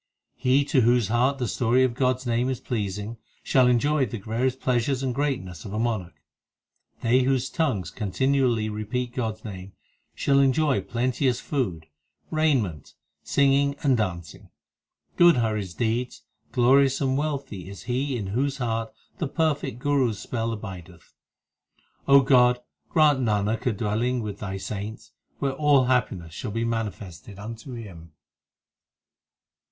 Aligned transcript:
He 0.35 0.65
to 0.65 0.81
whose 0.81 1.09
heart 1.09 1.37
the 1.37 1.47
story 1.47 1.83
of 1.83 1.93
God 1.93 2.15
s 2.15 2.25
name 2.25 2.49
is 2.49 2.59
pleasing, 2.59 3.17
Shall 3.43 3.67
enjoy 3.67 4.07
the 4.07 4.17
various 4.17 4.55
pleasures 4.55 5.03
and 5.03 5.13
greatness 5.13 5.63
of 5.63 5.73
a 5.73 5.77
monarch. 5.77 6.15
They 7.03 7.21
whose 7.21 7.51
tongues 7.51 7.91
continually 7.91 8.67
repeat 8.67 9.13
God 9.13 9.35
s 9.35 9.45
name, 9.45 9.73
Shall 10.15 10.39
enjoy 10.39 10.81
plenteous 10.81 11.39
food, 11.39 11.85
raiment, 12.31 12.95
singing, 13.21 13.75
and 13.83 13.95
dancing. 13.95 14.49
S2 15.17 15.17
260 15.19 15.19
THE 15.19 15.19
SIKH 15.19 15.19
RELIGION 15.19 15.19
Good 15.19 15.45
are 15.45 15.55
his 15.55 15.73
deeds, 15.75 16.23
glorious 16.51 16.99
and 17.01 17.15
wealthy 17.15 17.69
is 17.69 17.83
he 17.83 18.17
In 18.17 18.27
whose 18.33 18.57
heart 18.57 18.91
the 19.19 19.27
perfect 19.27 19.77
Guru 19.77 20.09
s 20.09 20.17
spell 20.17 20.51
abideth. 20.51 21.13
God, 22.07 22.59
grant 22.89 23.19
Nanak 23.19 23.67
a 23.67 23.71
dwelling 23.71 24.23
with 24.23 24.39
Thy 24.39 24.57
saints, 24.57 25.11
Where 25.37 25.53
all 25.53 25.83
happiness 25.83 26.33
shall 26.33 26.49
be 26.49 26.65
manifested 26.65 27.37
unto 27.37 27.73
him. 27.75 28.13